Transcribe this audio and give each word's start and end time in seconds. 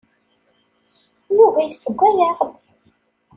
Yuba 1.35 1.59
yessewway-aɣ-d. 1.65 2.55